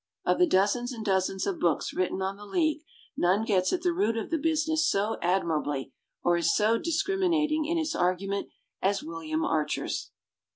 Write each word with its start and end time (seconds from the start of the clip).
Of 0.25 0.39
the 0.39 0.47
dozens 0.47 0.91
and 0.91 1.05
dozens 1.05 1.45
of 1.45 1.59
books 1.59 1.93
written 1.93 2.23
on 2.23 2.35
the 2.35 2.47
League 2.47 2.81
none 3.15 3.45
gets 3.45 3.71
at 3.71 3.83
the 3.83 3.93
root 3.93 4.17
of 4.17 4.31
the 4.31 4.39
business 4.39 4.87
so 4.89 5.17
admirably 5.21 5.93
or 6.23 6.37
is 6.37 6.55
so 6.55 6.79
discriminating 6.79 7.65
in 7.65 7.77
its 7.77 7.95
argu 7.95 8.27
ment 8.27 8.47
as 8.81 9.03
William 9.03 9.45
Archer's. 9.45 10.09